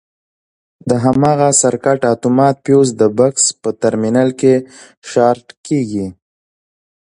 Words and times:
د 0.89 0.91
هماغه 1.03 1.49
سرکټ 1.61 1.99
اتومات 2.13 2.55
فیوز 2.65 2.89
د 3.01 3.03
بکس 3.17 3.45
په 3.61 3.69
ترمینل 3.81 4.29
کې 4.39 4.53
شارټ 5.11 5.47
کېږي. 5.67 6.07